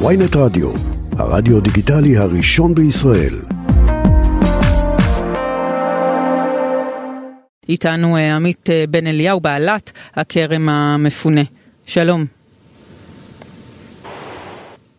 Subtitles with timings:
[0.00, 0.68] ויינט רדיו,
[1.18, 3.34] הרדיו דיגיטלי הראשון בישראל.
[7.68, 11.40] איתנו אה, עמית אה, בן אליהו, בעלת הכרם המפונה.
[11.86, 12.24] שלום.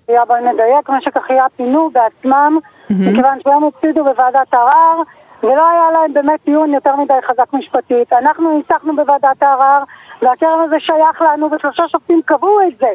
[0.08, 2.58] בואי נדייק, משק אחיה פינו בעצמם,
[2.90, 5.02] מכיוון שהם הפסידו בוועדת ערר,
[5.44, 8.14] ולא היה להם באמת דיון יותר מדי חזק משפטית.
[8.14, 9.84] אנחנו ניצחנו בוועדת הערר,
[10.26, 12.90] והכרם הזה שייך לנו, ושלושה שופטים קבעו את זה.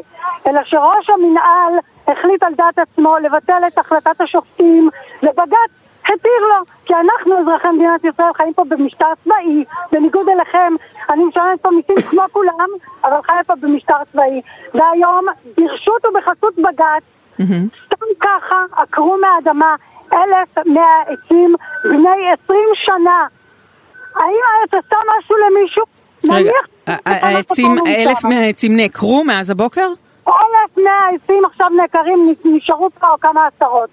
[0.47, 1.73] אלא שראש המנהל
[2.07, 4.89] החליט על דעת עצמו לבטל את החלטת השופטים,
[5.23, 5.71] ובג"ץ
[6.03, 6.55] התיר לו,
[6.85, 10.73] כי אנחנו אזרחי מדינת ישראל חיים פה במשטר צבאי, בניגוד אליכם,
[11.09, 12.69] אני משלמת פה מיסים כמו כולם,
[13.03, 14.41] אבל חיה פה במשטר צבאי.
[14.73, 15.25] והיום,
[15.57, 17.03] ברשות ובחסות בג"ץ,
[17.85, 19.75] סתם ככה עקרו מהאדמה
[20.13, 23.27] אלף מאה עצים בני עשרים שנה.
[24.15, 26.00] האם העץ עשה משהו למישהו?
[26.29, 26.51] רגע,
[26.87, 26.99] נניח...
[27.05, 29.87] העצים, אלף מהעצים נעקרו מאז הבוקר?
[30.27, 33.89] אלף מאה עצים עכשיו נעקרים, נשארו פה כמה עשרות.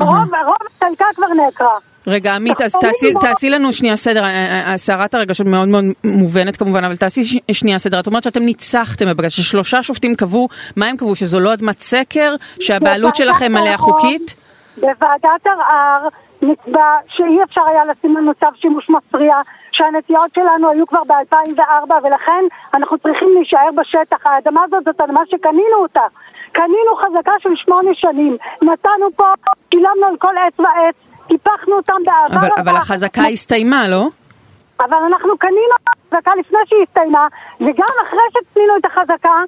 [0.00, 1.78] רוב, רוב חלקה כבר נעקרה.
[2.06, 2.76] רגע, עמית, אז
[3.20, 7.78] תעשי, לנו שנייה סדר, אה, אה, סערת הרגשות מאוד מאוד מובנת כמובן, אבל תעשי שנייה
[7.78, 8.00] סדר.
[8.00, 11.14] את אומרת שאתם ניצחתם בבג"ץ, ששלושה שופטים קבעו, מה הם קבעו?
[11.14, 12.34] שזו לא אדמת סקר?
[12.60, 14.34] שהבעלות שלכם עליה חוקית?
[14.76, 16.08] בוועדת ערר
[16.42, 19.34] נקבע שאי אפשר היה לשים לנו צו שימוש מפריע,
[19.76, 24.26] שהנטיעות שלנו היו כבר ב-2004 ולכן אנחנו צריכים להישאר בשטח.
[24.26, 26.06] האדמה הזאת זאת אדמה שקנינו אותה.
[26.52, 28.36] קנינו חזקה של שמונה שנים.
[28.62, 29.24] נתנו פה,
[29.70, 30.94] שילמנו על כל עץ ועץ,
[31.26, 32.62] טיפחנו אותם באהבה אבל.
[32.62, 34.06] אבל החזקה הסתיימה, לא?
[34.80, 37.26] אבל אנחנו קנינו את החזקה לפני שהיא הסתיימה,
[37.60, 39.42] וגם אחרי שקנינו את החזקה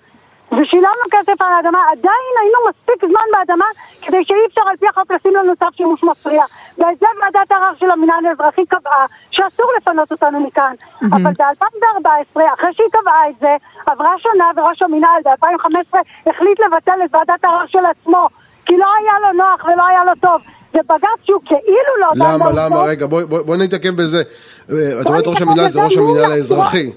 [0.53, 3.65] ושילמנו כסף על האדמה, עדיין היינו מספיק זמן באדמה
[4.03, 6.45] כדי שאי אפשר על פי החוק לשים לנו צו שימוש מפריע.
[6.79, 10.75] ואת זה ועדת ערר של המינהל האזרחי קבעה שאסור לפנות אותנו מכאן.
[11.13, 17.15] אבל ב-2014, אחרי שהיא קבעה את זה, עברה שנה וראש המינהל ב-2015 החליט לבטל את
[17.15, 18.29] ועדת ערר של עצמו,
[18.67, 20.41] כי לא היה לו נוח ולא היה לו טוב.
[20.75, 21.61] ובג"ץ שהוא כאילו
[22.01, 24.23] לא למה, למה, רגע, בואי בואי- בואי נתעכב בזה.
[24.71, 26.93] אה, את אומרת ראש המינהל זה ראש המינהל עשרות- האזרחי.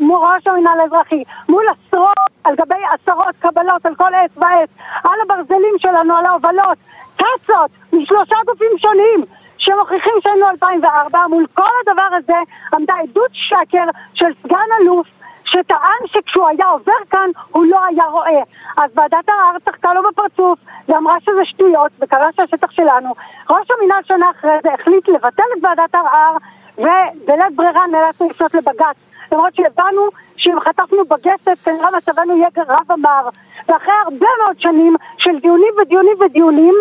[0.00, 4.68] מול ראש המינהל האזרחי, מול עשרות, על גבי עשרות קבלות על כל עץ ועץ,
[5.04, 6.78] על הברזלים שלנו, על ההובלות,
[7.16, 9.24] טסות משלושה גופים שונים.
[9.58, 12.36] שמוכיחים שהיינו 2004, מול כל הדבר הזה
[12.74, 13.84] עמדה עדות שקר
[14.14, 15.06] של סגן אלוף
[15.44, 18.42] שטען שכשהוא היה עובר כאן הוא לא היה רואה.
[18.76, 20.58] אז ועדת הערר צחקה לו בפרצוף
[20.88, 23.14] ואמרה שזה שטויות וקראה שהשטח שלנו.
[23.50, 26.36] ראש המינהל שנה אחרי זה החליט לבטל את ועדת הערר
[26.78, 28.96] ובלית ברירה נאלצנו לפנות לבג"ץ.
[29.32, 33.28] למרות שהבנו שאם חטפנו בגסת כנראה מצבנו יהיה רב אמר.
[33.68, 36.74] ואחרי הרבה מאוד שנים של דיונים ודיונים ודיונים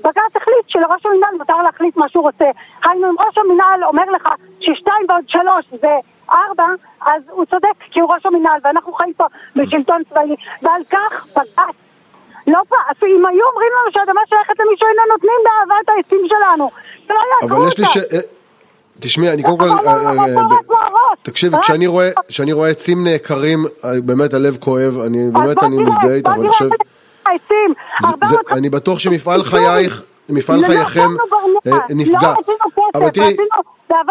[0.00, 2.44] בג"ץ החליט שלראש המינהל מותר להחליט מה שהוא רוצה.
[2.84, 4.28] היינו, אם ראש המינהל אומר לך
[4.60, 5.96] ששתיים ועוד שלוש זה
[6.30, 6.66] ארבע,
[7.00, 9.24] אז הוא צודק, כי הוא ראש המינהל, ואנחנו חיים פה
[9.56, 11.76] בשלטון צבאי, ועל כך בג"ץ
[12.46, 16.70] לא פעם, אם היו אומרים לנו שהאדמה שייכת למישהו, היינו נותנים באהבה את העצים שלנו.
[17.06, 17.94] שלא יעקרו אבל יש לי אותה.
[17.94, 17.96] ש...
[17.96, 18.20] אה,
[19.00, 19.68] תשמעי, אני קודם כל...
[21.26, 21.32] לא, לא.
[21.32, 22.10] תקשיבי, כשאני רואה-.
[22.28, 26.48] כשאני רואה עצים נעקרים, אה, באמת הלב כואב, אני באמת אני מזדהה איתך, אבל אני
[26.48, 26.64] חושב...
[26.64, 26.80] את
[27.26, 27.74] העצים.
[28.02, 29.42] זה- 400 זה- אני בטוח שמפעל.
[29.44, 31.16] חייך, מפעל לא חייכם נתנו
[31.64, 32.20] ברנע, אה, נפגע.
[32.22, 32.34] לא
[32.94, 33.36] אבל תראי,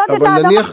[0.09, 0.71] אבל נניח-.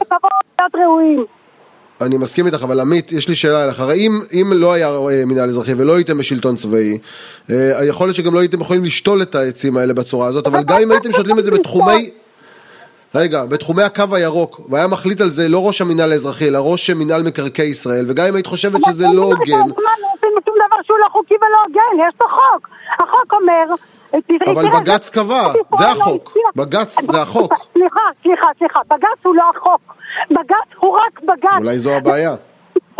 [2.01, 3.81] אני מסכים איתך, אבל עמית, יש לי שאלה אליך.
[3.81, 6.99] הרי אם, אם לא היה אה, מינהל אזרחי ולא הייתם בשלטון צבאי,
[7.89, 10.91] יכול להיות שגם לא הייתם יכולים לשתול את העצים האלה בצורה הזאת, אבל גם אם
[10.91, 12.11] הייתם שותלים את זה בתחומי...
[13.15, 17.23] רגע, בתחומי הקו הירוק, והיה מחליט על זה לא ראש המינהל האזרחי, אלא ראש מינהל
[17.23, 21.07] מקרקעי ישראל, וגם אם היית חושבת שזה לא הוגן, לא עושים שום דבר שהוא לא
[21.13, 22.69] חוקי ולא הוגן, יש פה חוק.
[22.99, 23.75] החוק אומר...
[24.47, 26.37] אבל בג"ץ קבע, זה החוק.
[26.57, 27.55] בג"ץ זה החוק.
[27.73, 29.95] סליחה, סליחה, סליחה, בג"ץ הוא לא החוק.
[30.31, 31.59] בג"ץ הוא רק בג"ץ.
[31.59, 32.35] אולי זו הבעיה.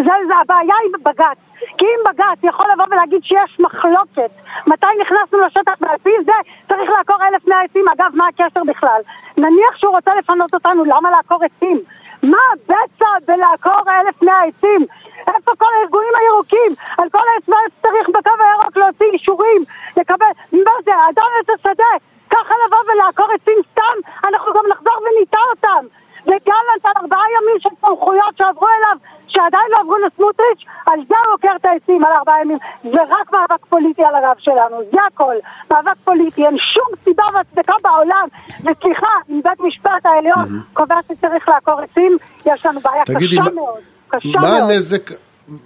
[0.05, 1.39] זה, זה הבעיה היא בבג"ץ.
[1.79, 4.31] כי אם בג"ץ יכול לבוא ולהגיד שיש מחלוקת
[4.67, 6.33] מתי נכנסנו לשטח ועל פי זה
[6.69, 9.01] צריך לעקור אלף מאה עצים, אגב מה הקשר בכלל?
[9.37, 11.81] נניח שהוא רוצה לפנות אותנו, למה לעקור עצים?
[12.23, 14.87] מה הבצע בלעקור אלף מאה עצים?
[15.29, 16.75] איפה כל הארגונים הירוקים?
[16.99, 19.65] על כל עץ ועץ צריך בקו הירוק להוציא אישורים,
[19.97, 21.93] לקבל, מה זה, אדם עץ השדה?
[22.31, 25.87] ככה לבוא ולעקור עצים סתם, אנחנו גם נחזור וניטע אותם.
[26.27, 28.97] וגלנט על ארבעה ימים של סמכויות שעברו אליו,
[29.29, 32.59] שעדיין לא עברו לסמוטריץ', על זה הוא עוקר את העצים על ארבעה ימים.
[32.83, 35.35] זה רק מאבק פוליטי על הגב שלנו, זה הכל.
[35.71, 38.27] מאבק פוליטי, אין שום סיבה והצדקה בעולם.
[38.61, 42.17] וסליחה, אם בית משפט העליון קובע שצריך לעקור עצים,
[42.47, 43.79] יש לנו בעיה תגידי, קשה מה- מאוד.
[44.09, 44.71] קשה מה מאוד.
[44.71, 45.11] הנזק,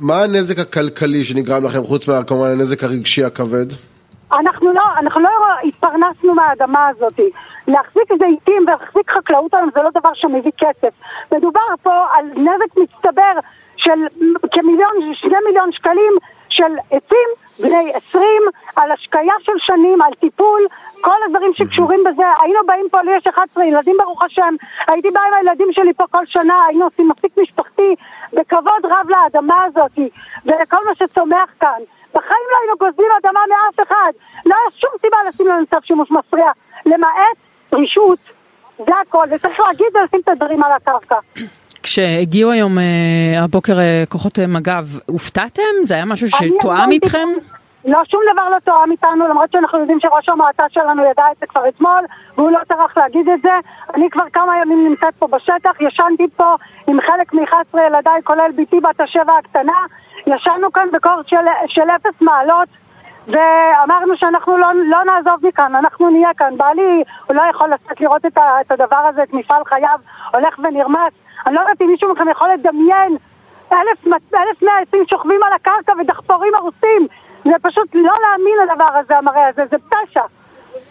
[0.00, 3.67] מה הנזק הכלכלי שנגרם לכם, חוץ מהכמובן הנזק הרגשי הכבד?
[4.32, 5.29] אנחנו לא, אנחנו לא
[5.64, 7.20] התפרנסנו מהאדמה הזאת.
[7.69, 10.94] להחזיק זיתים ולהחזיק חקלאות היום זה לא דבר שמביא כסף.
[11.32, 13.32] מדובר פה על נזק מצטבר
[13.86, 16.12] של כמיליון, שני מיליון שקלים
[16.48, 17.28] של עצים
[17.58, 18.22] בני 20,
[18.76, 20.66] על השקיה של שנים, על טיפול,
[21.00, 22.22] כל הדברים שקשורים בזה.
[22.42, 24.54] היינו באים פה, לי יש 11 ילדים ברוך השם,
[24.88, 27.94] הייתי באה עם הילדים שלי פה כל שנה, היינו עושים מסיק משפחתי
[28.32, 29.98] בכבוד רב לאדמה הזאת
[30.44, 31.80] ולכל מה שצומח כאן.
[32.14, 34.12] בחיים לא היינו גוזלים אדמה מאף אחד.
[34.46, 36.50] לא היה שום סיבה לשים לנו צו שימוש מפריע,
[36.86, 37.36] למעט
[37.72, 38.18] רשעות.
[38.78, 41.16] זה הכל, וצריך להגיד ולשים את הדברים על הקרקע.
[41.86, 45.62] כשהגיעו היום אה, הבוקר אה, כוחות אה, מג"ב, הופתעתם?
[45.82, 47.28] זה היה משהו שתואם איתכם?
[47.84, 51.46] לא, שום דבר לא תואם איתנו, למרות שאנחנו יודעים שראש המועצה שלנו ידע את זה
[51.46, 52.00] כבר אתמול,
[52.36, 53.50] והוא לא טרח להגיד את זה.
[53.94, 56.54] אני כבר כמה ימים נמצאת פה בשטח, ישנתי פה
[56.86, 59.80] עם חלק מ-11 ילדיי, כולל בתי בת השבע הקטנה.
[60.26, 62.68] ישנו כאן בקור של, של אפס מעלות,
[63.26, 66.56] ואמרנו שאנחנו לא, לא נעזוב מכאן, אנחנו נהיה כאן.
[66.56, 69.99] בעלי, הוא לא יכול לצאת לראות את, ה, את הדבר הזה, את מפעל חייו,
[70.34, 71.12] הולך ונרמס.
[71.46, 73.17] אני לא יודעת אם מישהו מכם יכול לדמיין
[73.73, 77.06] אלף, אלף מאה עצים שוכבים על הקרקע ודחפורים הרוסים.
[77.44, 80.22] זה פשוט לא להאמין הדבר הזה, המראה הזה, זה פשע.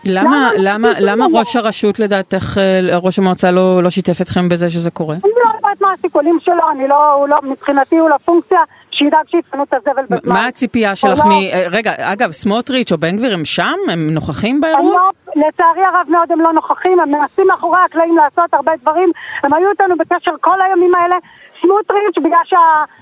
[0.07, 0.89] למה, למה?
[0.99, 5.15] למה, למה ראש הרשות לדעתך, אה, ראש המועצה לא, לא שיתף אתכם בזה שזה קורה?
[5.15, 8.59] אני לא יודעת מה הסיכונים שלו, אני לא, הוא לא, מבחינתי הוא לא פונקציה,
[8.97, 10.33] שידאג שיפנו את הזבל בזמן.
[10.33, 11.31] מה הציפייה שלך או מ...
[11.31, 11.35] לא.
[11.53, 13.77] אה, רגע, אגב, סמוטריץ' או בן גביר הם שם?
[13.91, 14.93] הם נוכחים באירוע?
[14.93, 19.11] לא, לצערי הרב מאוד הם לא נוכחים, הם מנסים מאחורי הקלעים לעשות הרבה דברים,
[19.43, 21.15] הם היו איתנו בקשר כל הימים האלה.
[21.61, 22.57] סמוטריץ', בגלל שה,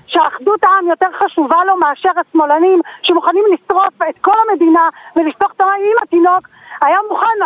[0.06, 5.82] שאחדות העם יותר חשובה לו מאשר השמאלנים שמוכנים לשרוף את כל המדינה ולשפוך את המים
[5.82, 6.42] עם התינוק,
[6.82, 7.36] היה מוכן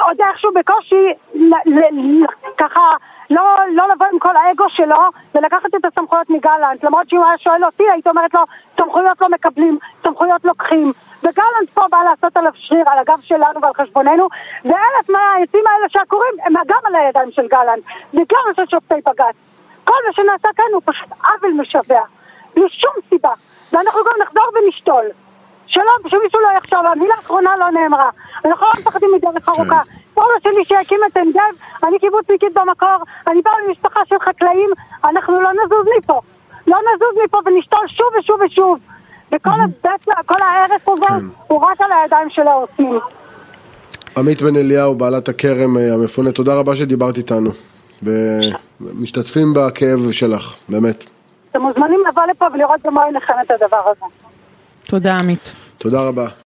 [0.00, 1.04] עוד איכשהו בקושי
[1.34, 2.26] ל- ל- ל-
[2.58, 2.80] ככה
[3.34, 5.00] לא, לא לבוא עם כל האגו שלו
[5.34, 6.84] ולקחת את הסמכויות מגלנט.
[6.84, 8.40] למרות שאם הוא היה שואל אותי הייתי אומרת לו
[8.76, 10.92] סמכויות לא מקבלים, סמכויות לוקחים.
[11.22, 14.28] וגלנט פה בא לעשות עליו שריר על הגב שלנו ועל חשבוננו
[14.64, 17.84] ואלף מהעצים האלה שעקורים הם גם על הידיים של גלנט.
[18.14, 19.36] וגם של שופטי בג"ץ.
[19.84, 22.00] כל מה שנעשה כאן הוא פשוט עוול משווע.
[22.54, 23.32] בלי שום סיבה.
[23.72, 25.04] ואנחנו גם נחזור ונשתול.
[25.66, 28.10] שלא, שמישהו לא יחשוב, המילה האחרונה לא נאמרה.
[28.44, 29.82] אנחנו לא מפחדים מדרך ארוכה.
[30.18, 34.70] אבא שלי שהקים את עין גב, אני קיבוצניקית במקור, אני באה ממשפחה של חקלאים,
[35.04, 36.20] אנחנו לא נזוז מפה.
[36.66, 38.78] לא נזוז מפה ונשתול שוב ושוב ושוב.
[39.32, 42.98] וכל הבית, כל ההרס הזה הוא רק על הידיים של העושים.
[44.16, 47.50] עמית בן אליהו, בעלת הכרם אה, המפונה, תודה רבה שדיברת איתנו.
[48.02, 51.04] ומשתתפים בכאב שלך, באמת.
[51.50, 54.14] אתם מוזמנים לבוא לפה ולראות במו עיניכם את הדבר הזה.
[54.86, 55.52] תודה עמית.
[55.78, 56.42] תודה רבה.